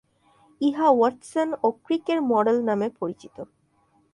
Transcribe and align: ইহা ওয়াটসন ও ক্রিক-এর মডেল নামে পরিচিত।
ইহা 0.61 0.87
ওয়াটসন 0.91 1.49
ও 1.63 1.67
ক্রিক-এর 1.85 2.19
মডেল 2.31 2.57
নামে 2.65 2.87
পরিচিত। 2.99 3.35